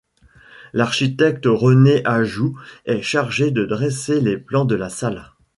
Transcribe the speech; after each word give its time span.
L'architecte 0.73 1.43
René 1.45 2.01
Ajoux 2.07 2.57
est 2.85 3.03
chargé 3.03 3.51
de 3.51 3.65
dresser 3.67 4.19
les 4.19 4.39
plans 4.39 4.65
de 4.65 4.73
la 4.73 4.89
salle. 4.89 5.29